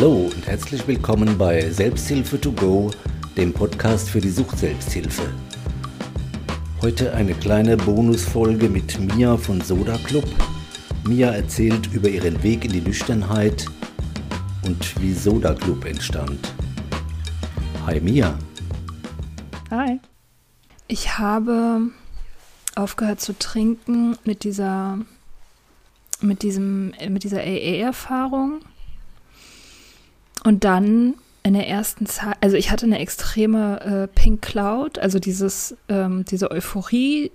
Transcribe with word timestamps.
Hallo 0.00 0.30
und 0.32 0.46
herzlich 0.46 0.86
willkommen 0.86 1.36
bei 1.36 1.70
Selbsthilfe 1.70 2.40
to 2.40 2.52
go, 2.52 2.88
dem 3.36 3.52
Podcast 3.52 4.08
für 4.08 4.20
die 4.20 4.30
Suchtselbsthilfe. 4.30 5.28
Heute 6.80 7.12
eine 7.14 7.34
kleine 7.34 7.76
Bonusfolge 7.76 8.68
mit 8.68 8.96
Mia 9.00 9.36
von 9.36 9.60
Soda 9.60 9.98
Club. 10.04 10.28
Mia 11.04 11.32
erzählt 11.32 11.92
über 11.92 12.08
ihren 12.08 12.40
Weg 12.44 12.64
in 12.64 12.74
die 12.74 12.80
Nüchternheit 12.80 13.66
und 14.64 15.02
wie 15.02 15.12
Soda 15.12 15.52
Club 15.52 15.84
entstand. 15.84 16.54
Hi 17.84 18.00
Mia. 18.00 18.38
Hi. 19.72 19.98
Ich 20.86 21.18
habe 21.18 21.90
aufgehört 22.76 23.20
zu 23.20 23.36
trinken 23.36 24.16
mit 24.22 24.44
dieser 24.44 25.00
mit 26.20 26.42
diesem 26.42 26.92
mit 27.08 27.24
dieser 27.24 27.40
AA-Erfahrung 27.40 28.60
und 30.48 30.64
dann 30.64 31.12
in 31.42 31.52
der 31.52 31.68
ersten 31.68 32.06
Zeit, 32.06 32.38
also 32.40 32.56
ich 32.56 32.70
hatte 32.70 32.86
eine 32.86 33.00
extreme 33.00 33.80
äh, 33.82 34.18
Pink 34.18 34.40
Cloud, 34.40 34.98
also 34.98 35.18
dieses, 35.18 35.76
ähm, 35.90 36.24
diese 36.24 36.50
Euphorie, 36.50 37.30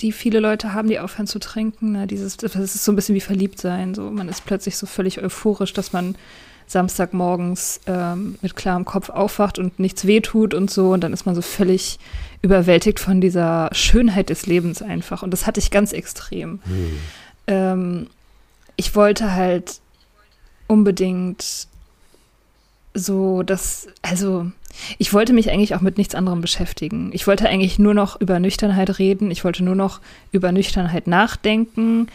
die 0.00 0.12
viele 0.12 0.38
Leute 0.38 0.72
haben, 0.72 0.86
die 0.86 1.00
aufhören 1.00 1.26
zu 1.26 1.40
trinken. 1.40 1.90
Ne? 1.90 2.06
Dieses, 2.06 2.36
das 2.36 2.54
ist 2.54 2.84
so 2.84 2.92
ein 2.92 2.94
bisschen 2.94 3.16
wie 3.16 3.20
verliebt 3.20 3.60
sein. 3.60 3.92
So, 3.96 4.08
man 4.08 4.28
ist 4.28 4.46
plötzlich 4.46 4.76
so 4.76 4.86
völlig 4.86 5.20
euphorisch, 5.20 5.72
dass 5.72 5.92
man 5.92 6.14
Samstagmorgens 6.68 7.80
ähm, 7.88 8.38
mit 8.40 8.54
klarem 8.54 8.84
Kopf 8.84 9.10
aufwacht 9.10 9.58
und 9.58 9.80
nichts 9.80 10.06
wehtut 10.06 10.54
und 10.54 10.70
so. 10.70 10.92
Und 10.92 11.02
dann 11.02 11.12
ist 11.12 11.26
man 11.26 11.34
so 11.34 11.42
völlig 11.42 11.98
überwältigt 12.40 13.00
von 13.00 13.20
dieser 13.20 13.68
Schönheit 13.72 14.30
des 14.30 14.46
Lebens 14.46 14.80
einfach. 14.80 15.24
Und 15.24 15.32
das 15.32 15.48
hatte 15.48 15.58
ich 15.58 15.72
ganz 15.72 15.92
extrem. 15.92 16.60
Hm. 16.62 16.98
Ähm, 17.48 18.06
ich 18.76 18.94
wollte 18.94 19.32
halt 19.32 19.80
unbedingt 20.68 21.66
so, 22.94 23.42
dass, 23.42 23.88
also 24.02 24.50
ich 24.98 25.12
wollte 25.12 25.32
mich 25.32 25.50
eigentlich 25.50 25.74
auch 25.74 25.80
mit 25.80 25.98
nichts 25.98 26.14
anderem 26.14 26.40
beschäftigen. 26.40 27.10
Ich 27.12 27.26
wollte 27.26 27.48
eigentlich 27.48 27.78
nur 27.78 27.94
noch 27.94 28.20
über 28.20 28.38
Nüchternheit 28.40 28.98
reden. 28.98 29.30
Ich 29.30 29.44
wollte 29.44 29.62
nur 29.62 29.74
noch 29.74 30.00
über 30.32 30.52
Nüchternheit 30.52 31.06
nachdenken. 31.06 32.08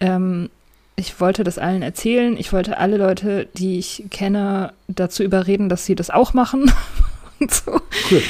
Ähm, 0.00 0.50
ich 0.96 1.20
wollte 1.20 1.44
das 1.44 1.58
allen 1.58 1.82
erzählen. 1.82 2.36
Ich 2.38 2.52
wollte 2.52 2.78
alle 2.78 2.96
Leute, 2.96 3.48
die 3.54 3.78
ich 3.78 4.04
kenne, 4.10 4.72
dazu 4.88 5.22
überreden, 5.22 5.68
dass 5.68 5.84
sie 5.84 5.94
das 5.94 6.10
auch 6.10 6.32
machen. 6.32 6.72
und 7.40 7.52
so. 7.52 7.80
Cool. 8.10 8.22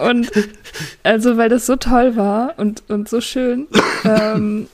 Und 0.00 0.30
also, 1.04 1.36
weil 1.36 1.48
das 1.48 1.66
so 1.66 1.76
toll 1.76 2.16
war 2.16 2.54
und, 2.56 2.82
und 2.88 3.08
so 3.08 3.20
schön. 3.20 3.68
ähm, 4.04 4.68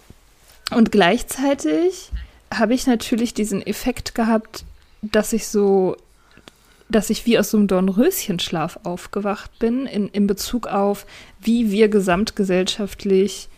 und 0.70 0.90
gleichzeitig 0.90 2.10
habe 2.52 2.74
ich 2.74 2.86
natürlich 2.86 3.34
diesen 3.34 3.64
Effekt 3.66 4.14
gehabt, 4.14 4.64
dass 5.02 5.32
ich 5.32 5.48
so, 5.48 5.96
dass 6.92 7.10
ich 7.10 7.26
wie 7.26 7.38
aus 7.38 7.50
so 7.50 7.58
einem 7.58 7.66
Dornröschenschlaf 7.66 8.80
aufgewacht 8.84 9.58
bin 9.58 9.86
in, 9.86 10.08
in 10.08 10.26
Bezug 10.26 10.66
auf, 10.66 11.06
wie 11.40 11.70
wir 11.70 11.88
gesamtgesellschaftlich 11.88 13.48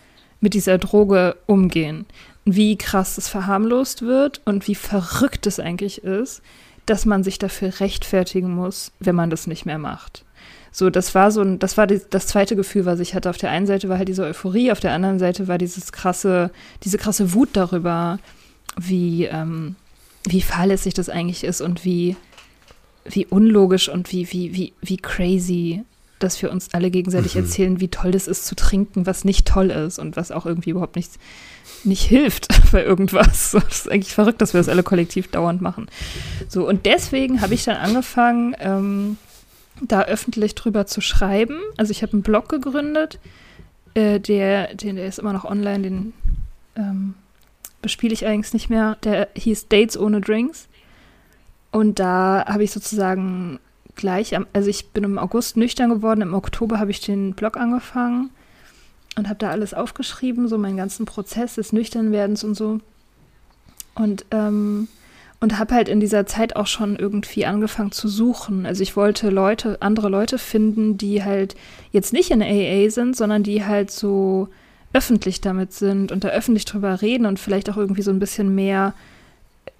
mit 0.40 0.54
dieser 0.54 0.78
Droge 0.78 1.36
umgehen. 1.46 2.06
Wie 2.44 2.76
krass 2.76 3.18
es 3.18 3.28
verharmlost 3.28 4.02
wird 4.02 4.40
und 4.44 4.68
wie 4.68 4.74
verrückt 4.74 5.46
es 5.46 5.58
eigentlich 5.58 6.04
ist, 6.04 6.42
dass 6.86 7.06
man 7.06 7.24
sich 7.24 7.38
dafür 7.38 7.80
rechtfertigen 7.80 8.54
muss, 8.54 8.92
wenn 9.00 9.14
man 9.14 9.30
das 9.30 9.46
nicht 9.46 9.64
mehr 9.64 9.78
macht. 9.78 10.24
So, 10.70 10.90
das 10.90 11.14
war 11.14 11.30
so 11.30 11.40
ein, 11.40 11.58
das 11.58 11.76
war 11.76 11.86
die, 11.86 12.00
das 12.10 12.26
zweite 12.26 12.56
Gefühl, 12.56 12.84
was 12.84 13.00
ich 13.00 13.14
hatte. 13.14 13.30
Auf 13.30 13.38
der 13.38 13.50
einen 13.50 13.66
Seite 13.66 13.88
war 13.88 13.96
halt 13.96 14.08
diese 14.08 14.24
Euphorie, 14.24 14.72
auf 14.72 14.80
der 14.80 14.92
anderen 14.92 15.18
Seite 15.18 15.48
war 15.48 15.56
dieses 15.56 15.92
krasse, 15.92 16.50
diese 16.82 16.98
krasse 16.98 17.32
Wut 17.32 17.50
darüber, 17.52 18.18
wie, 18.76 19.24
ähm, 19.24 19.76
wie 20.24 20.42
fahrlässig 20.42 20.92
das 20.92 21.08
eigentlich 21.08 21.44
ist 21.44 21.60
und 21.60 21.84
wie, 21.84 22.16
wie 23.04 23.26
unlogisch 23.26 23.88
und 23.88 24.12
wie, 24.12 24.32
wie, 24.32 24.54
wie, 24.54 24.72
wie 24.80 24.96
crazy, 24.96 25.84
dass 26.18 26.40
wir 26.40 26.50
uns 26.50 26.72
alle 26.72 26.90
gegenseitig 26.90 27.34
mhm. 27.34 27.42
erzählen, 27.42 27.80
wie 27.80 27.88
toll 27.88 28.12
das 28.12 28.28
ist 28.28 28.46
zu 28.46 28.54
trinken, 28.54 29.06
was 29.06 29.24
nicht 29.24 29.46
toll 29.46 29.70
ist 29.70 29.98
und 29.98 30.16
was 30.16 30.30
auch 30.30 30.46
irgendwie 30.46 30.70
überhaupt 30.70 30.96
nicht, 30.96 31.12
nicht 31.84 32.02
hilft 32.02 32.48
bei 32.72 32.84
irgendwas. 32.84 33.52
Das 33.68 33.80
ist 33.80 33.90
eigentlich 33.90 34.14
verrückt, 34.14 34.40
dass 34.40 34.54
wir 34.54 34.60
das 34.60 34.68
alle 34.68 34.82
kollektiv 34.82 35.30
dauernd 35.30 35.60
machen. 35.60 35.86
So, 36.48 36.66
und 36.66 36.86
deswegen 36.86 37.40
habe 37.40 37.54
ich 37.54 37.64
dann 37.64 37.76
angefangen, 37.76 38.56
ähm, 38.58 39.18
da 39.80 40.02
öffentlich 40.02 40.54
drüber 40.54 40.86
zu 40.86 41.00
schreiben. 41.00 41.58
Also 41.76 41.90
ich 41.90 42.02
habe 42.02 42.12
einen 42.12 42.22
Blog 42.22 42.48
gegründet, 42.48 43.18
äh, 43.94 44.20
der, 44.20 44.74
der, 44.74 44.92
der 44.92 45.06
ist 45.06 45.18
immer 45.18 45.32
noch 45.32 45.44
online, 45.44 45.82
den 45.82 46.12
ähm, 46.76 47.14
bespiele 47.82 48.12
ich 48.12 48.26
eigentlich 48.26 48.52
nicht 48.52 48.70
mehr. 48.70 48.96
Der 49.04 49.28
hieß 49.34 49.68
Dates 49.68 49.98
ohne 49.98 50.20
Drinks. 50.20 50.68
Und 51.74 51.98
da 51.98 52.44
habe 52.46 52.62
ich 52.62 52.70
sozusagen 52.70 53.58
gleich, 53.96 54.36
am, 54.36 54.46
also 54.52 54.70
ich 54.70 54.90
bin 54.90 55.02
im 55.02 55.18
August 55.18 55.56
nüchtern 55.56 55.90
geworden, 55.90 56.20
im 56.20 56.32
Oktober 56.32 56.78
habe 56.78 56.92
ich 56.92 57.00
den 57.00 57.34
Blog 57.34 57.56
angefangen 57.56 58.30
und 59.16 59.28
habe 59.28 59.40
da 59.40 59.50
alles 59.50 59.74
aufgeschrieben, 59.74 60.46
so 60.46 60.56
meinen 60.56 60.76
ganzen 60.76 61.04
Prozess 61.04 61.56
des 61.56 61.72
Nüchternwerdens 61.72 62.44
und 62.44 62.54
so. 62.54 62.78
Und, 63.96 64.24
ähm, 64.30 64.86
und 65.40 65.58
habe 65.58 65.74
halt 65.74 65.88
in 65.88 65.98
dieser 65.98 66.26
Zeit 66.26 66.54
auch 66.54 66.68
schon 66.68 66.94
irgendwie 66.94 67.44
angefangen 67.44 67.90
zu 67.90 68.06
suchen. 68.06 68.66
Also 68.66 68.84
ich 68.84 68.94
wollte 68.94 69.30
Leute, 69.30 69.82
andere 69.82 70.08
Leute 70.08 70.38
finden, 70.38 70.96
die 70.96 71.24
halt 71.24 71.56
jetzt 71.90 72.12
nicht 72.12 72.30
in 72.30 72.40
AA 72.40 72.88
sind, 72.88 73.16
sondern 73.16 73.42
die 73.42 73.64
halt 73.64 73.90
so 73.90 74.46
öffentlich 74.92 75.40
damit 75.40 75.72
sind 75.72 76.12
und 76.12 76.22
da 76.22 76.28
öffentlich 76.28 76.66
drüber 76.66 77.02
reden 77.02 77.26
und 77.26 77.40
vielleicht 77.40 77.68
auch 77.68 77.76
irgendwie 77.76 78.02
so 78.02 78.12
ein 78.12 78.20
bisschen 78.20 78.54
mehr 78.54 78.94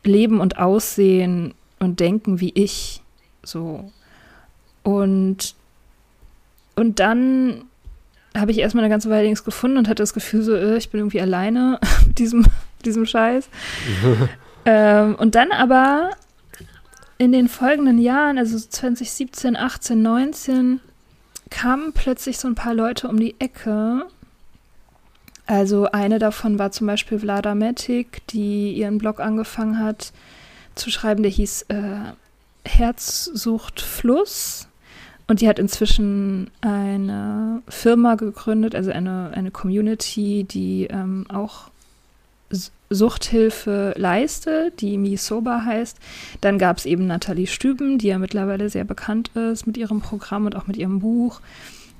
leben 0.03 0.41
und 0.41 0.59
aussehen 0.59 1.55
und 1.85 2.01
denken 2.01 2.41
wie 2.41 2.53
ich. 2.55 3.03
So. 3.43 3.91
Und, 4.83 5.55
und 6.75 7.01
dann 7.01 7.65
habe 8.37 8.51
ich 8.51 8.59
erstmal 8.59 8.85
eine 8.85 8.93
ganze 8.93 9.11
Weile 9.11 9.29
nichts 9.29 9.45
gefunden 9.45 9.77
und 9.77 9.89
hatte 9.89 10.03
das 10.03 10.15
Gefühl, 10.15 10.43
so, 10.43 10.55
äh, 10.55 10.77
ich 10.77 10.91
bin 10.91 11.01
irgendwie 11.01 11.21
alleine 11.21 11.79
mit 12.07 12.19
diesem, 12.19 12.47
diesem 12.85 13.07
Scheiß. 13.07 13.49
ähm, 14.65 15.15
und 15.15 15.35
dann 15.35 15.53
aber 15.53 16.11
in 17.19 17.31
den 17.31 17.49
folgenden 17.49 17.99
Jahren, 17.99 18.39
also 18.39 18.59
2017, 18.59 19.57
18, 19.57 20.03
19, 20.03 20.81
kamen 21.51 21.93
plötzlich 21.93 22.39
so 22.39 22.49
ein 22.49 22.57
paar 22.57 22.75
Leute 22.75 23.07
um 23.07 23.21
die 23.21 23.39
Ecke 23.39 24.07
also 25.47 25.91
eine 25.91 26.19
davon 26.19 26.59
war 26.59 26.71
zum 26.71 26.87
Beispiel 26.87 27.19
Vlada 27.19 27.55
Metik, 27.55 28.27
die 28.29 28.73
ihren 28.73 28.99
Blog 28.99 29.21
angefangen 29.21 29.79
hat 29.79 30.13
zu 30.75 30.91
schreiben, 30.91 31.23
der 31.23 31.33
hieß 31.33 31.67
äh, 31.69 32.13
Herzsucht 32.65 33.81
Fluss. 33.81 34.69
Und 35.27 35.41
die 35.41 35.49
hat 35.49 35.59
inzwischen 35.59 36.51
eine 36.61 37.63
Firma 37.69 38.15
gegründet, 38.15 38.75
also 38.75 38.91
eine, 38.91 39.31
eine 39.33 39.51
Community, 39.51 40.45
die 40.45 40.87
ähm, 40.91 41.25
auch 41.31 41.71
Suchthilfe 42.91 43.95
leistet, 43.97 44.81
die 44.81 44.99
Misoba 44.99 45.65
heißt. 45.65 45.97
Dann 46.43 46.59
gab 46.59 46.77
es 46.77 46.87
eben 46.87 47.07
Nathalie 47.07 47.47
Stüben, 47.47 47.99
die 47.99 48.09
ja 48.09 48.19
mittlerweile 48.19 48.69
sehr 48.69 48.85
bekannt 48.85 49.31
ist 49.35 49.67
mit 49.67 49.77
ihrem 49.77 50.01
Programm 50.01 50.45
und 50.45 50.57
auch 50.57 50.67
mit 50.67 50.77
ihrem 50.77 51.01
Buch. 51.01 51.41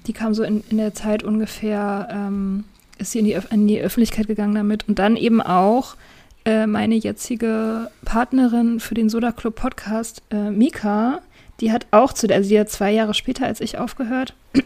Die 0.07 0.13
kam 0.13 0.35
so 0.35 0.43
in, 0.43 0.63
in 0.69 0.77
der 0.77 0.95
Zeit 0.95 1.23
ungefähr 1.23 2.09
ähm, 2.11 2.65
ist 2.99 3.13
sie 3.13 3.21
in 3.21 3.25
die, 3.25 3.37
in 3.51 3.67
die 3.67 3.81
Öffentlichkeit 3.81 4.27
gegangen 4.27 4.55
damit 4.55 4.87
und 4.89 4.99
dann 4.99 5.17
eben 5.17 5.41
auch 5.41 5.97
äh, 6.45 6.67
meine 6.67 6.95
jetzige 6.95 7.91
Partnerin 8.05 8.81
für 8.81 8.95
den 8.95 9.09
Soda 9.09 9.33
Club 9.33 9.57
Podcast, 9.57 10.23
äh, 10.31 10.51
Mika, 10.51 11.21
die 11.61 11.73
hat 11.73 11.87
auch 11.91 12.13
zu, 12.13 12.29
also 12.29 12.49
die 12.49 12.59
hat 12.59 12.71
zwei 12.71 12.93
Jahre 12.93 13.15
später 13.15 13.47
als 13.47 13.61
ich 13.61 13.79
aufgehört, 13.79 14.35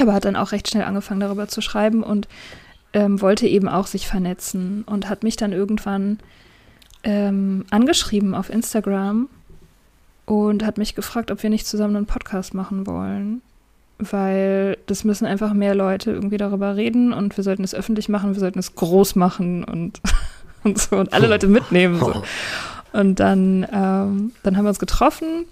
aber 0.00 0.12
hat 0.12 0.24
dann 0.24 0.36
auch 0.36 0.52
recht 0.52 0.68
schnell 0.68 0.84
angefangen 0.84 1.20
darüber 1.20 1.48
zu 1.48 1.60
schreiben 1.60 2.02
und 2.02 2.28
ähm, 2.92 3.20
wollte 3.20 3.46
eben 3.46 3.68
auch 3.68 3.86
sich 3.86 4.06
vernetzen 4.06 4.82
und 4.84 5.08
hat 5.08 5.22
mich 5.22 5.36
dann 5.36 5.52
irgendwann 5.52 6.18
ähm, 7.04 7.64
angeschrieben 7.70 8.34
auf 8.34 8.50
Instagram 8.50 9.28
und 10.26 10.64
hat 10.64 10.78
mich 10.78 10.94
gefragt, 10.94 11.30
ob 11.30 11.42
wir 11.42 11.50
nicht 11.50 11.66
zusammen 11.66 11.96
einen 11.96 12.06
Podcast 12.06 12.54
machen 12.54 12.86
wollen 12.86 13.42
weil 14.00 14.78
das 14.86 15.04
müssen 15.04 15.26
einfach 15.26 15.52
mehr 15.52 15.74
Leute 15.74 16.10
irgendwie 16.10 16.36
darüber 16.36 16.76
reden 16.76 17.12
und 17.12 17.36
wir 17.36 17.44
sollten 17.44 17.64
es 17.64 17.74
öffentlich 17.74 18.08
machen, 18.08 18.34
wir 18.34 18.40
sollten 18.40 18.58
es 18.58 18.74
groß 18.74 19.16
machen 19.16 19.64
und, 19.64 20.00
und 20.64 20.78
so 20.78 20.96
und 20.96 21.12
alle 21.12 21.26
Leute 21.26 21.46
mitnehmen. 21.46 21.98
So. 21.98 22.22
Und 22.92 23.20
dann, 23.20 23.64
ähm, 23.72 24.32
dann 24.42 24.56
haben 24.56 24.64
wir 24.64 24.70
uns 24.70 24.80
getroffen 24.80 25.44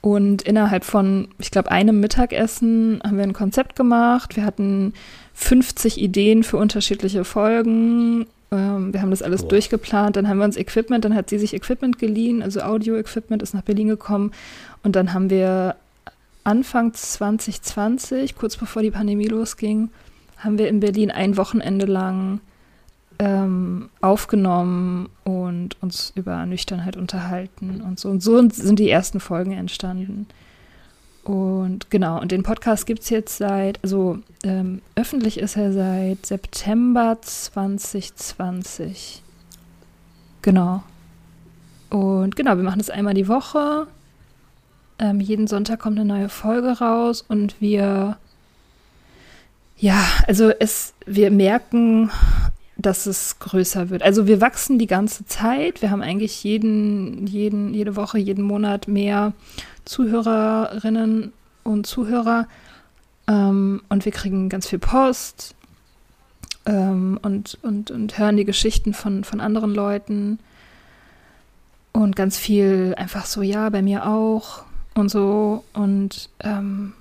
und 0.00 0.42
innerhalb 0.42 0.84
von, 0.84 1.28
ich 1.38 1.50
glaube, 1.50 1.70
einem 1.70 2.00
Mittagessen 2.00 3.00
haben 3.04 3.16
wir 3.16 3.24
ein 3.24 3.32
Konzept 3.32 3.76
gemacht. 3.76 4.36
Wir 4.36 4.44
hatten 4.44 4.94
50 5.34 6.00
Ideen 6.00 6.42
für 6.42 6.56
unterschiedliche 6.56 7.24
Folgen. 7.24 8.26
Ähm, 8.50 8.92
wir 8.94 9.02
haben 9.02 9.10
das 9.10 9.22
alles 9.22 9.42
wow. 9.42 9.48
durchgeplant. 9.48 10.16
Dann 10.16 10.28
haben 10.28 10.38
wir 10.38 10.44
uns 10.44 10.56
Equipment, 10.56 11.04
dann 11.04 11.14
hat 11.14 11.28
sie 11.28 11.38
sich 11.38 11.52
Equipment 11.52 11.98
geliehen, 11.98 12.42
also 12.42 12.60
Audio-Equipment 12.62 13.42
ist 13.42 13.52
nach 13.52 13.62
Berlin 13.62 13.88
gekommen. 13.88 14.32
Und 14.82 14.96
dann 14.96 15.12
haben 15.12 15.28
wir 15.28 15.76
Anfang 16.44 16.94
2020, 16.94 18.36
kurz 18.36 18.56
bevor 18.56 18.80
die 18.80 18.90
Pandemie 18.90 19.28
losging, 19.28 19.90
haben 20.38 20.56
wir 20.56 20.68
in 20.68 20.80
Berlin 20.80 21.10
ein 21.10 21.36
Wochenende 21.36 21.84
lang 21.84 22.40
ähm, 23.20 23.90
aufgenommen 24.00 25.10
und 25.24 25.76
uns 25.82 26.12
über 26.14 26.46
Nüchternheit 26.46 26.96
unterhalten 26.96 27.82
und 27.82 28.00
so. 28.00 28.08
Und 28.08 28.22
so 28.22 28.48
sind 28.48 28.78
die 28.78 28.88
ersten 28.88 29.20
Folgen 29.20 29.52
entstanden. 29.52 30.26
Und 31.22 31.90
genau, 31.90 32.18
und 32.18 32.32
den 32.32 32.42
Podcast 32.42 32.86
gibt 32.86 33.02
es 33.02 33.10
jetzt 33.10 33.36
seit, 33.36 33.78
also 33.84 34.20
ähm, 34.42 34.80
öffentlich 34.94 35.38
ist 35.38 35.58
er 35.58 35.74
seit 35.74 36.24
September 36.24 37.18
2020. 37.20 39.22
Genau. 40.40 40.82
Und 41.90 42.36
genau, 42.36 42.56
wir 42.56 42.64
machen 42.64 42.78
das 42.78 42.88
einmal 42.88 43.12
die 43.12 43.28
Woche. 43.28 43.86
Ähm, 44.98 45.20
jeden 45.20 45.46
Sonntag 45.46 45.80
kommt 45.80 45.98
eine 45.98 46.08
neue 46.08 46.30
Folge 46.30 46.78
raus 46.78 47.22
und 47.28 47.60
wir, 47.60 48.16
ja, 49.76 50.02
also 50.26 50.50
es, 50.58 50.94
wir 51.04 51.30
merken 51.30 52.10
dass 52.82 53.06
es 53.06 53.38
größer 53.38 53.90
wird. 53.90 54.02
Also 54.02 54.26
wir 54.26 54.40
wachsen 54.40 54.78
die 54.78 54.86
ganze 54.86 55.24
Zeit. 55.26 55.82
Wir 55.82 55.90
haben 55.90 56.02
eigentlich 56.02 56.42
jeden, 56.44 57.26
jeden, 57.26 57.74
jede 57.74 57.96
Woche, 57.96 58.18
jeden 58.18 58.44
Monat 58.44 58.88
mehr 58.88 59.32
Zuhörerinnen 59.84 61.32
und 61.64 61.86
Zuhörer. 61.86 62.48
Ähm, 63.26 63.82
und 63.88 64.04
wir 64.04 64.12
kriegen 64.12 64.48
ganz 64.48 64.68
viel 64.68 64.78
Post 64.78 65.54
ähm, 66.66 67.18
und, 67.22 67.58
und, 67.62 67.90
und 67.90 68.18
hören 68.18 68.36
die 68.36 68.44
Geschichten 68.44 68.94
von, 68.94 69.24
von 69.24 69.40
anderen 69.40 69.74
Leuten. 69.74 70.38
Und 71.92 72.14
ganz 72.14 72.38
viel 72.38 72.94
einfach 72.96 73.26
so, 73.26 73.42
ja, 73.42 73.68
bei 73.70 73.82
mir 73.82 74.06
auch 74.06 74.62
und 74.94 75.10
so. 75.10 75.64
Und 75.72 76.30
ähm, 76.40 76.92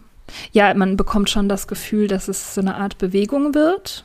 ja, 0.51 0.73
man 0.73 0.97
bekommt 0.97 1.29
schon 1.29 1.49
das 1.49 1.67
Gefühl, 1.67 2.07
dass 2.07 2.27
es 2.27 2.55
so 2.55 2.61
eine 2.61 2.75
Art 2.75 2.97
Bewegung 2.97 3.53
wird 3.53 4.03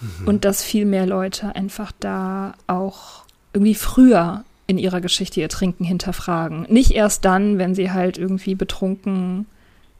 Mhm. 0.00 0.28
Und 0.28 0.44
dass 0.44 0.62
viel 0.62 0.84
mehr 0.84 1.06
Leute 1.06 1.54
einfach 1.54 1.92
da 2.00 2.54
auch 2.66 3.24
irgendwie 3.52 3.74
früher 3.74 4.44
in 4.66 4.78
ihrer 4.78 5.00
Geschichte 5.00 5.40
ihr 5.40 5.48
Trinken 5.48 5.84
hinterfragen. 5.84 6.66
Nicht 6.68 6.90
erst 6.90 7.24
dann, 7.24 7.58
wenn 7.58 7.74
sie 7.74 7.90
halt 7.90 8.18
irgendwie 8.18 8.54
betrunken 8.54 9.46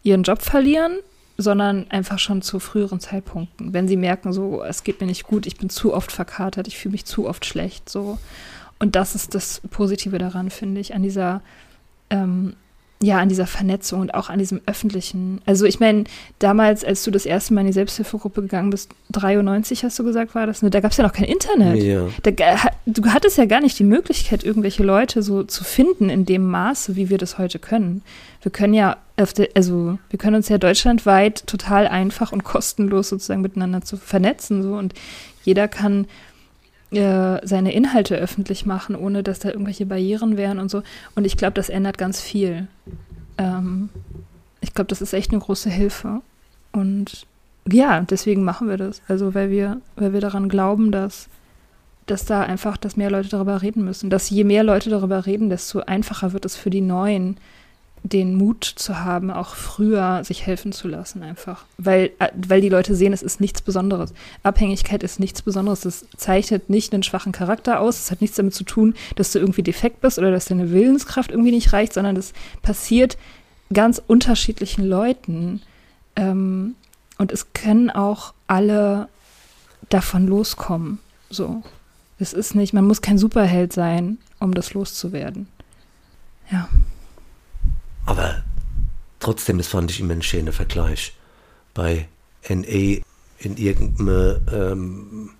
ihren 0.03 0.23
Job 0.23 0.43
verlieren, 0.43 0.99
sondern 1.39 1.87
einfach 1.91 2.19
schon 2.19 2.43
zu 2.43 2.59
früheren 2.59 3.01
Zeitpunkten. 3.01 3.73
Wenn 3.73 3.89
sie 3.89 3.97
merken, 3.97 4.33
so, 4.33 4.63
es 4.63 4.85
geht 4.85 5.01
mir 5.01 5.07
nicht 5.07 5.25
gut, 5.25 5.47
ich 5.47 5.57
bin 5.57 5.71
zu 5.71 5.95
oft 5.95 6.13
verkatert, 6.13 6.69
ich 6.69 6.77
fühle 6.77 6.93
mich 6.93 7.05
zu 7.05 7.29
oft 7.29 7.47
schlecht, 7.47 7.89
so. 7.89 8.19
Und 8.81 8.95
das 8.95 9.15
ist 9.15 9.35
das 9.35 9.61
Positive 9.71 10.19
daran, 10.19 10.51
finde 10.51 10.81
ich, 10.81 10.95
an 10.95 11.03
dieser 11.03 11.41
ähm, 12.11 12.55
ja, 13.01 13.19
an 13.19 13.29
dieser 13.29 13.47
Vernetzung 13.47 14.01
und 14.01 14.15
auch 14.15 14.29
an 14.29 14.41
diesem 14.41 14.61
öffentlichen. 14.67 15.41
Also 15.47 15.67
ich 15.67 15.79
meine, 15.79 16.05
damals, 16.41 16.85
als 16.85 17.05
du 17.05 17.13
das 17.13 17.27
erste 17.27 17.55
Mal 17.55 17.61
in 17.61 17.69
die 17.69 17.73
Selbsthilfegruppe 17.73 18.43
gegangen 18.43 18.71
bist, 18.71 18.91
93 19.11 19.85
hast 19.85 19.99
du 20.01 20.05
gesagt, 20.05 20.35
war 20.35 20.49
das, 20.49 20.63
ne? 20.63 20.71
da 20.71 20.81
gab 20.81 20.91
es 20.91 20.97
ja 20.97 21.05
noch 21.05 21.13
kein 21.13 21.27
Internet. 21.27 21.81
Ja. 21.81 22.09
Da, 22.25 22.57
du 22.87 23.09
hattest 23.11 23.39
ja 23.39 23.45
gar 23.45 23.61
nicht 23.61 23.79
die 23.79 23.85
Möglichkeit, 23.85 24.43
irgendwelche 24.43 24.83
Leute 24.83 25.23
so 25.23 25.45
zu 25.45 25.63
finden 25.63 26.11
in 26.11 26.25
dem 26.25 26.45
Maße, 26.51 26.97
wie 26.97 27.09
wir 27.09 27.19
das 27.19 27.39
heute 27.39 27.61
können. 27.61 28.03
Wir 28.43 28.51
können 28.51 28.75
ja, 28.75 28.97
also 29.17 29.99
wir 30.11 30.19
können 30.19 30.37
uns 30.37 30.49
ja 30.49 30.59
deutschlandweit 30.59 31.47
total 31.47 31.87
einfach 31.87 32.33
und 32.33 32.43
kostenlos 32.43 33.11
sozusagen 33.11 33.43
miteinander 33.43 33.83
zu 33.83 33.97
vernetzen 33.97 34.63
so 34.65 34.75
und 34.75 34.95
jeder 35.45 35.69
kann 35.69 36.07
äh, 36.91 37.47
seine 37.47 37.73
Inhalte 37.73 38.17
öffentlich 38.17 38.65
machen, 38.65 38.97
ohne 38.97 39.23
dass 39.23 39.41
da 39.41 39.51
irgendwelche 39.51 39.87
Barrieren 39.87 40.37
wären 40.37 40.59
und 40.59 40.71
so. 40.71 40.83
Und 41.15 41.27
ich 41.27 41.37
glaube, 41.37 41.55
das 41.55 41.69
ändert 41.69 41.99
ganz 41.99 42.21
viel. 42.21 42.67
Ähm, 43.37 43.91
ich 44.61 44.75
glaube, 44.75 44.89
das 44.89 45.03
ist 45.03 45.13
echt 45.13 45.31
eine 45.31 45.41
große 45.41 45.71
Hilfe. 45.71 46.23
Und 46.73 47.27
ja, 47.71 48.01
deswegen 48.01 48.43
machen 48.43 48.69
wir 48.69 48.77
das. 48.77 49.03
Also 49.09 49.35
weil 49.35 49.51
wir, 49.51 49.81
weil 49.97 50.13
wir 50.13 50.21
daran 50.21 50.49
glauben, 50.49 50.91
dass, 50.91 51.29
dass 52.07 52.25
da 52.25 52.43
einfach, 52.43 52.77
dass 52.77 52.97
mehr 52.97 53.11
Leute 53.11 53.29
darüber 53.29 53.61
reden 53.61 53.85
müssen. 53.85 54.09
Dass 54.09 54.31
je 54.31 54.45
mehr 54.45 54.65
Leute 54.65 54.89
darüber 54.91 55.27
reden, 55.27 55.51
desto 55.51 55.81
einfacher 55.81 56.33
wird 56.33 56.45
es 56.45 56.57
für 56.57 56.71
die 56.71 56.81
Neuen, 56.81 57.37
den 58.03 58.35
Mut 58.35 58.65
zu 58.65 59.01
haben, 59.01 59.31
auch 59.31 59.55
früher 59.55 60.23
sich 60.25 60.47
helfen 60.47 60.73
zu 60.73 60.89
lassen, 60.89 61.23
einfach. 61.23 61.65
Weil, 61.77 62.11
äh, 62.19 62.29
weil 62.35 62.61
die 62.61 62.69
Leute 62.69 62.95
sehen, 62.95 63.13
es 63.13 63.23
ist 63.23 63.41
nichts 63.41 63.63
Besonderes. 63.63 64.13
Abhängigkeit 64.43 65.03
ist 65.03 65.21
nichts 65.21 65.43
Besonderes. 65.43 65.81
Das 65.81 66.07
zeichnet 66.17 66.71
nicht 66.71 66.93
einen 66.93 67.03
schwachen 67.03 67.33
Charakter 67.33 67.81
aus. 67.81 67.99
Es 67.99 68.11
hat 68.11 68.21
nichts 68.21 68.37
damit 68.37 68.55
zu 68.55 68.65
tun, 68.65 68.95
dass 69.17 69.33
du 69.33 69.39
irgendwie 69.39 69.63
defekt 69.63 70.01
bist 70.01 70.19
oder 70.19 70.31
dass 70.31 70.47
deine 70.47 70.71
Willenskraft 70.71 71.31
irgendwie 71.31 71.51
nicht 71.51 71.73
reicht, 71.73 71.93
sondern 71.93 72.15
das 72.15 72.33
passiert 72.63 73.19
ganz 73.73 74.01
unterschiedlichen 74.07 74.85
Leuten. 74.85 75.63
Ähm, 76.17 76.75
und 77.19 77.33
es 77.33 77.53
können 77.53 77.91
auch 77.91 78.33
alle 78.47 79.09
davon 79.89 80.27
loskommen. 80.27 80.99
So. 81.31 81.63
Es 82.19 82.33
ist 82.33 82.55
nicht, 82.55 82.73
man 82.73 82.87
muss 82.87 83.03
kein 83.03 83.19
Superheld 83.19 83.73
sein, 83.73 84.19
um 84.41 84.55
das 84.55 84.75
loszuwerden. 84.75 85.49
Ja. 86.51 86.69
Aber 88.09 88.43
trotzdem, 89.21 89.59
das 89.59 89.67
fand 89.67 89.91
ich 89.91 90.01
immer 90.01 90.15
ein 90.15 90.23
schöner 90.23 90.53
Vergleich. 90.53 91.13
Bei 91.75 92.09
NA 92.49 93.03
in 93.39 93.57
irgendeinem 93.59 94.41
ähm, 94.51 95.31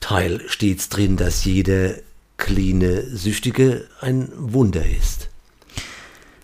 Teil 0.00 0.40
steht 0.48 0.78
es 0.78 0.88
drin, 0.88 1.18
dass 1.18 1.44
jede 1.44 2.02
kleine 2.38 3.02
Süchtige 3.02 3.86
ein 4.00 4.30
Wunder 4.34 4.82
ist. 4.86 5.28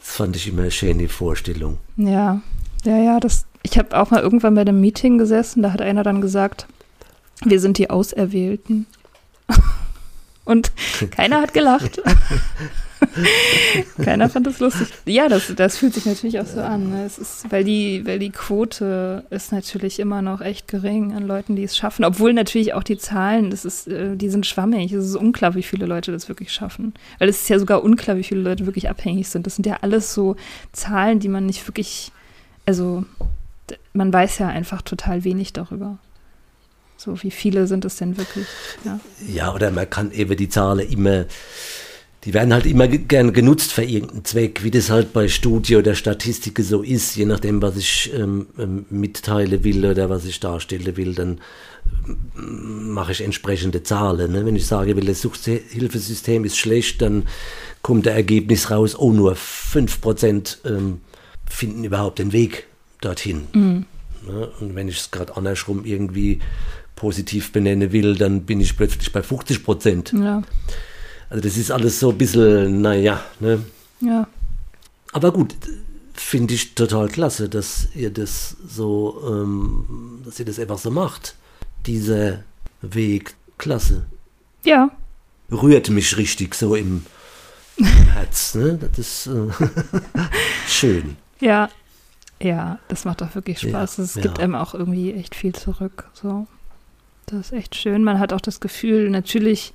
Das 0.00 0.16
fand 0.16 0.36
ich 0.36 0.46
immer 0.46 0.62
eine 0.62 0.70
schöne 0.70 1.08
Vorstellung. 1.08 1.78
Ja, 1.96 2.42
ja, 2.84 2.98
ja. 2.98 3.18
Das, 3.18 3.46
ich 3.62 3.78
habe 3.78 3.98
auch 3.98 4.10
mal 4.10 4.20
irgendwann 4.20 4.54
bei 4.54 4.60
einem 4.60 4.78
Meeting 4.78 5.16
gesessen, 5.16 5.62
da 5.62 5.72
hat 5.72 5.80
einer 5.80 6.02
dann 6.02 6.20
gesagt, 6.20 6.66
wir 7.42 7.60
sind 7.60 7.78
die 7.78 7.88
Auserwählten. 7.88 8.84
Und 10.44 10.70
keiner 11.12 11.40
hat 11.40 11.54
gelacht. 11.54 12.02
Keiner 14.02 14.28
fand 14.28 14.46
das 14.46 14.58
lustig. 14.58 14.88
Ja, 15.06 15.28
das, 15.28 15.52
das 15.54 15.78
fühlt 15.78 15.94
sich 15.94 16.06
natürlich 16.06 16.40
auch 16.40 16.46
so 16.46 16.60
an. 16.60 16.90
Ne? 16.90 17.04
Es 17.04 17.18
ist, 17.18 17.50
weil 17.50 17.64
die, 17.64 18.06
weil 18.06 18.18
die 18.18 18.30
Quote 18.30 19.24
ist 19.30 19.52
natürlich 19.52 19.98
immer 20.00 20.22
noch 20.22 20.40
echt 20.40 20.68
gering 20.68 21.14
an 21.14 21.26
Leuten, 21.26 21.56
die 21.56 21.64
es 21.64 21.76
schaffen. 21.76 22.04
Obwohl 22.04 22.32
natürlich 22.32 22.74
auch 22.74 22.82
die 22.82 22.98
Zahlen, 22.98 23.50
das 23.50 23.64
ist, 23.64 23.88
äh, 23.88 24.16
die 24.16 24.28
sind 24.28 24.46
schwammig. 24.46 24.92
Es 24.92 25.04
ist 25.04 25.16
unklar, 25.16 25.54
wie 25.54 25.62
viele 25.62 25.86
Leute 25.86 26.12
das 26.12 26.28
wirklich 26.28 26.52
schaffen. 26.52 26.94
Weil 27.18 27.28
es 27.28 27.42
ist 27.42 27.48
ja 27.48 27.58
sogar 27.58 27.82
unklar, 27.82 28.16
wie 28.16 28.24
viele 28.24 28.40
Leute 28.40 28.66
wirklich 28.66 28.88
abhängig 28.88 29.28
sind. 29.28 29.46
Das 29.46 29.56
sind 29.56 29.66
ja 29.66 29.78
alles 29.80 30.14
so 30.14 30.36
Zahlen, 30.72 31.20
die 31.20 31.28
man 31.28 31.46
nicht 31.46 31.66
wirklich, 31.66 32.12
also 32.66 33.04
man 33.92 34.12
weiß 34.12 34.38
ja 34.38 34.48
einfach 34.48 34.82
total 34.82 35.24
wenig 35.24 35.52
darüber. 35.52 35.98
So, 36.96 37.22
wie 37.22 37.30
viele 37.30 37.66
sind 37.66 37.84
es 37.84 37.96
denn 37.96 38.16
wirklich? 38.16 38.46
Ja, 38.84 39.00
ja 39.26 39.54
oder 39.54 39.70
man 39.70 39.88
kann 39.90 40.10
eben 40.12 40.36
die 40.36 40.48
Zahlen 40.48 40.88
immer 40.88 41.26
die 42.24 42.32
werden 42.32 42.54
halt 42.54 42.64
immer 42.64 42.88
gern 42.88 43.32
genutzt 43.32 43.72
für 43.72 43.84
irgendeinen 43.84 44.24
Zweck, 44.24 44.62
wie 44.64 44.70
das 44.70 44.90
halt 44.90 45.12
bei 45.12 45.28
Studie 45.28 45.76
oder 45.76 45.94
Statistik 45.94 46.58
so 46.60 46.82
ist, 46.82 47.16
je 47.16 47.26
nachdem, 47.26 47.60
was 47.60 47.76
ich 47.76 48.12
ähm, 48.14 48.46
ähm 48.58 48.86
mitteilen 48.88 49.62
will 49.62 49.84
oder 49.84 50.08
was 50.08 50.24
ich 50.24 50.40
darstellen 50.40 50.96
will, 50.96 51.14
dann 51.14 51.40
ähm, 52.38 52.92
mache 52.92 53.12
ich 53.12 53.20
entsprechende 53.20 53.82
Zahlen. 53.82 54.32
Ne? 54.32 54.46
Wenn 54.46 54.56
ich 54.56 54.66
sage, 54.66 54.94
das 54.94 55.20
Suchthilfesystem 55.20 56.44
ist 56.44 56.56
schlecht, 56.56 57.02
dann 57.02 57.26
kommt 57.82 58.06
der 58.06 58.14
Ergebnis 58.14 58.70
raus, 58.70 58.98
oh, 58.98 59.12
nur 59.12 59.34
5% 59.34 60.58
ähm, 60.64 61.00
finden 61.46 61.84
überhaupt 61.84 62.18
den 62.18 62.32
Weg 62.32 62.66
dorthin. 63.02 63.46
Mhm. 63.52 63.86
Ne? 64.26 64.48
Und 64.60 64.74
wenn 64.74 64.88
ich 64.88 64.98
es 64.98 65.10
gerade 65.10 65.36
andersrum 65.36 65.84
irgendwie 65.84 66.40
positiv 66.96 67.52
benennen 67.52 67.92
will, 67.92 68.16
dann 68.16 68.44
bin 68.44 68.60
ich 68.60 68.76
plötzlich 68.76 69.12
bei 69.12 69.22
50 69.22 69.62
Prozent. 69.62 70.12
Ja. 70.12 70.42
Also 71.30 71.42
das 71.42 71.56
ist 71.56 71.70
alles 71.70 72.00
so 72.00 72.10
ein 72.10 72.18
bisschen, 72.18 72.80
naja, 72.80 73.22
ne? 73.40 73.64
Ja. 74.00 74.26
Aber 75.12 75.32
gut, 75.32 75.54
finde 76.14 76.54
ich 76.54 76.74
total 76.74 77.08
klasse, 77.08 77.48
dass 77.48 77.88
ihr 77.94 78.10
das 78.10 78.56
so, 78.66 79.22
ähm, 79.26 80.22
dass 80.24 80.38
ihr 80.38 80.44
das 80.44 80.58
einfach 80.58 80.78
so 80.78 80.90
macht. 80.90 81.34
Dieser 81.86 82.42
Weg, 82.82 83.34
klasse. 83.58 84.06
Ja. 84.64 84.90
Rührt 85.50 85.90
mich 85.90 86.16
richtig 86.16 86.54
so 86.54 86.74
im 86.74 87.04
Herz, 88.12 88.54
ne? 88.54 88.78
Das 88.78 88.98
ist 88.98 89.26
äh, 89.26 89.48
schön. 90.68 91.16
Ja, 91.40 91.68
ja, 92.40 92.78
das 92.88 93.04
macht 93.04 93.22
auch 93.22 93.34
wirklich 93.34 93.60
Spaß. 93.60 93.96
Ja, 93.98 94.04
es 94.04 94.14
gibt 94.14 94.38
ja. 94.38 94.44
einem 94.44 94.54
auch 94.54 94.74
irgendwie 94.74 95.12
echt 95.12 95.34
viel 95.34 95.54
zurück. 95.54 96.10
So. 96.12 96.46
Das 97.26 97.46
ist 97.46 97.52
echt 97.52 97.74
schön. 97.74 98.04
Man 98.04 98.18
hat 98.18 98.32
auch 98.32 98.40
das 98.40 98.60
Gefühl, 98.60 99.10
natürlich 99.10 99.72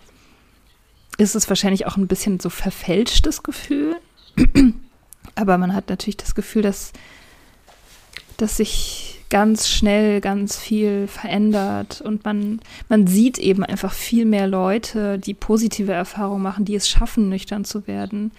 ist 1.19 1.35
es 1.35 1.49
wahrscheinlich 1.49 1.85
auch 1.85 1.97
ein 1.97 2.07
bisschen 2.07 2.39
so 2.39 2.49
verfälschtes 2.49 3.43
Gefühl. 3.43 3.95
Aber 5.35 5.57
man 5.57 5.73
hat 5.73 5.89
natürlich 5.89 6.17
das 6.17 6.35
Gefühl, 6.35 6.61
dass, 6.61 6.93
dass 8.37 8.57
sich 8.57 9.19
ganz 9.29 9.67
schnell 9.69 10.21
ganz 10.21 10.57
viel 10.57 11.07
verändert 11.07 12.01
und 12.01 12.25
man, 12.25 12.59
man 12.87 13.05
sieht 13.05 13.37
eben 13.37 13.63
einfach 13.63 13.93
viel 13.93 14.25
mehr 14.25 14.47
Leute, 14.47 15.19
die 15.19 15.35
positive 15.35 15.91
Erfahrungen 15.91 16.41
machen, 16.41 16.65
die 16.65 16.75
es 16.75 16.89
schaffen, 16.89 17.29
nüchtern 17.29 17.63
zu 17.63 17.85
werden, 17.85 18.31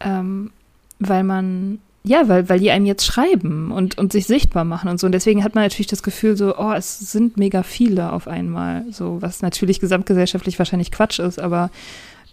ähm, 0.00 0.50
weil 0.98 1.24
man 1.24 1.80
ja, 2.04 2.28
weil, 2.28 2.48
weil 2.48 2.60
die 2.60 2.70
einem 2.70 2.86
jetzt 2.86 3.04
schreiben 3.04 3.70
und, 3.70 3.98
und 3.98 4.12
sich 4.12 4.26
sichtbar 4.26 4.64
machen 4.64 4.88
und 4.88 4.98
so. 4.98 5.06
Und 5.06 5.12
deswegen 5.12 5.44
hat 5.44 5.54
man 5.54 5.64
natürlich 5.64 5.88
das 5.88 6.02
Gefühl 6.02 6.36
so, 6.36 6.56
oh, 6.56 6.72
es 6.72 6.98
sind 6.98 7.36
mega 7.36 7.62
viele 7.62 8.12
auf 8.12 8.28
einmal. 8.28 8.84
So, 8.90 9.20
was 9.20 9.42
natürlich 9.42 9.80
gesamtgesellschaftlich 9.80 10.58
wahrscheinlich 10.58 10.90
Quatsch 10.90 11.18
ist, 11.18 11.38
aber 11.38 11.70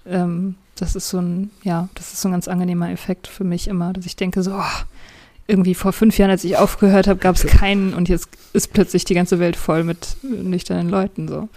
ähm, 0.06 0.56
das 0.76 0.96
ist 0.96 1.10
so 1.10 1.20
ein, 1.20 1.50
ja, 1.64 1.90
das 1.96 2.14
ist 2.14 2.22
so 2.22 2.30
ein 2.30 2.34
ganz 2.34 2.48
angenehmer 2.48 2.92
Effekt 2.92 3.28
für 3.28 3.44
mich 3.44 3.68
immer, 3.68 3.94
dass 3.94 4.06
ich 4.06 4.16
denke 4.16 4.44
so, 4.44 4.54
oh, 4.54 4.84
irgendwie 5.48 5.76
vor 5.76 5.94
fünf 5.94 6.18
Jahren, 6.18 6.32
als 6.32 6.44
ich 6.44 6.58
aufgehört 6.58 7.08
habe, 7.08 7.20
gab 7.20 7.36
es 7.36 7.46
keinen 7.46 7.94
und 7.94 8.10
jetzt 8.10 8.30
ist 8.54 8.74
plötzlich 8.74 9.06
die 9.06 9.14
ganze 9.14 9.40
Welt 9.40 9.56
voll 9.56 9.84
mit 9.84 10.18
nüchternen 10.24 10.90
Leuten 10.90 11.28
so. 11.28 11.50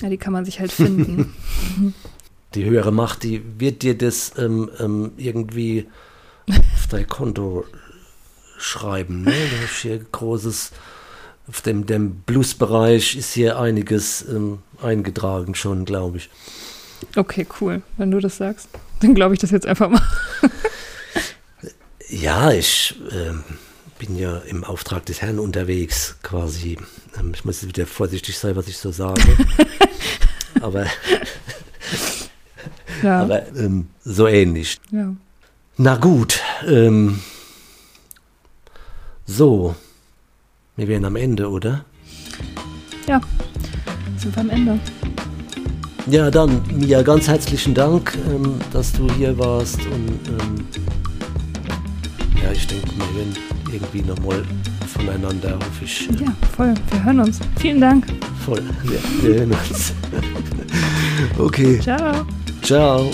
Ja, 0.00 0.08
die 0.08 0.16
kann 0.16 0.32
man 0.32 0.44
sich 0.44 0.60
halt 0.60 0.72
finden. 0.72 1.34
Die 2.56 2.64
höhere 2.64 2.90
Macht, 2.90 3.22
die 3.22 3.42
wird 3.60 3.84
dir 3.84 3.96
das 3.96 4.32
ähm, 4.36 4.68
ähm, 4.80 5.12
irgendwie 5.16 5.86
auf 6.56 6.86
dein 6.88 7.06
Konto 7.06 7.64
schreiben. 8.58 9.22
Ne? 9.22 9.32
Du 9.32 9.62
hast 9.62 9.82
hier 9.82 9.98
großes, 9.98 10.72
auf 11.48 11.62
dem, 11.62 11.86
dem 11.86 12.16
Blues-Bereich 12.20 13.16
ist 13.16 13.32
hier 13.32 13.58
einiges 13.58 14.26
ähm, 14.28 14.58
eingetragen 14.82 15.54
schon, 15.54 15.84
glaube 15.84 16.18
ich. 16.18 16.30
Okay, 17.16 17.46
cool. 17.60 17.82
Wenn 17.96 18.10
du 18.10 18.20
das 18.20 18.36
sagst, 18.36 18.68
dann 19.00 19.14
glaube 19.14 19.34
ich 19.34 19.40
das 19.40 19.50
jetzt 19.50 19.66
einfach 19.66 19.88
mal. 19.88 20.02
ja, 22.08 22.52
ich 22.52 22.94
äh, 23.10 23.32
bin 23.98 24.16
ja 24.16 24.38
im 24.38 24.64
Auftrag 24.64 25.06
des 25.06 25.22
Herrn 25.22 25.38
unterwegs, 25.38 26.16
quasi. 26.22 26.78
Ähm, 27.18 27.32
ich 27.34 27.44
muss 27.44 27.66
wieder 27.66 27.86
vorsichtig 27.86 28.38
sein, 28.38 28.56
was 28.56 28.68
ich 28.68 28.76
so 28.76 28.92
sage. 28.92 29.22
aber 30.60 30.86
ja. 33.02 33.20
aber 33.22 33.48
ähm, 33.56 33.88
so 34.04 34.26
ähnlich. 34.26 34.78
Ja. 34.90 35.14
Na 35.82 35.96
gut, 35.96 36.42
ähm, 36.68 37.20
so, 39.24 39.74
wir 40.76 40.88
wären 40.88 41.06
am 41.06 41.16
Ende, 41.16 41.48
oder? 41.48 41.86
Ja, 43.08 43.18
sind 44.18 44.36
wir 44.36 44.42
am 44.42 44.50
Ende. 44.50 44.78
Ja, 46.06 46.30
dann, 46.30 46.60
Mia, 46.76 47.00
ganz 47.00 47.28
herzlichen 47.28 47.72
Dank, 47.72 48.14
ähm, 48.28 48.56
dass 48.74 48.92
du 48.92 49.10
hier 49.14 49.38
warst 49.38 49.80
und 49.86 50.20
ähm, 50.28 50.66
ja, 52.42 52.52
ich 52.52 52.66
denke, 52.66 52.86
wir 52.98 53.16
werden 53.16 53.34
irgendwie 53.72 54.02
nochmal 54.02 54.44
voneinander, 54.86 55.54
hoffe 55.54 55.84
ich. 55.84 56.10
Ja, 56.20 56.30
voll, 56.54 56.74
wir 56.90 57.04
hören 57.04 57.20
uns. 57.20 57.38
Vielen 57.58 57.80
Dank. 57.80 58.04
Voll, 58.44 58.62
ja, 58.84 59.00
wir 59.22 59.34
hören 59.34 59.52
uns. 59.52 59.94
okay. 61.38 61.80
Ciao. 61.80 62.26
Ciao. 62.60 63.10